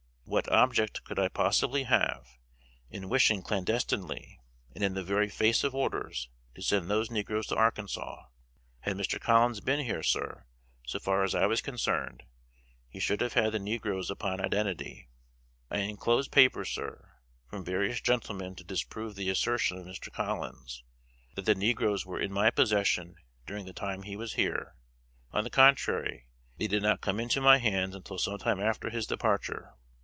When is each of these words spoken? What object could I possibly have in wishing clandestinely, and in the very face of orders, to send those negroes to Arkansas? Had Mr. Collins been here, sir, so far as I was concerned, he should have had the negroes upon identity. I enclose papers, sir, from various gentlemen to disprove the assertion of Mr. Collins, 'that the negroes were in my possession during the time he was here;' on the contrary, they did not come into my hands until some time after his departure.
What 0.23 0.47
object 0.49 1.03
could 1.03 1.19
I 1.19 1.27
possibly 1.27 1.83
have 1.83 2.25
in 2.89 3.09
wishing 3.09 3.41
clandestinely, 3.41 4.39
and 4.73 4.81
in 4.81 4.93
the 4.93 5.03
very 5.03 5.27
face 5.27 5.61
of 5.65 5.75
orders, 5.75 6.29
to 6.55 6.61
send 6.61 6.89
those 6.89 7.11
negroes 7.11 7.47
to 7.47 7.57
Arkansas? 7.57 8.27
Had 8.79 8.95
Mr. 8.95 9.19
Collins 9.19 9.59
been 9.59 9.81
here, 9.83 10.01
sir, 10.01 10.45
so 10.87 10.99
far 10.99 11.25
as 11.25 11.35
I 11.35 11.47
was 11.47 11.59
concerned, 11.59 12.23
he 12.87 12.97
should 12.97 13.19
have 13.19 13.33
had 13.33 13.51
the 13.51 13.59
negroes 13.59 14.09
upon 14.09 14.39
identity. 14.39 15.09
I 15.69 15.79
enclose 15.79 16.29
papers, 16.29 16.69
sir, 16.69 17.17
from 17.49 17.65
various 17.65 17.99
gentlemen 17.99 18.55
to 18.55 18.63
disprove 18.63 19.15
the 19.15 19.29
assertion 19.29 19.79
of 19.79 19.85
Mr. 19.85 20.13
Collins, 20.13 20.85
'that 21.35 21.41
the 21.43 21.55
negroes 21.55 22.05
were 22.05 22.21
in 22.21 22.31
my 22.31 22.51
possession 22.51 23.17
during 23.45 23.65
the 23.65 23.73
time 23.73 24.03
he 24.03 24.15
was 24.15 24.35
here;' 24.35 24.77
on 25.33 25.43
the 25.43 25.49
contrary, 25.49 26.27
they 26.57 26.67
did 26.67 26.83
not 26.83 27.01
come 27.01 27.19
into 27.19 27.41
my 27.41 27.57
hands 27.57 27.93
until 27.97 28.17
some 28.17 28.37
time 28.37 28.61
after 28.61 28.89
his 28.89 29.05
departure. 29.05 29.73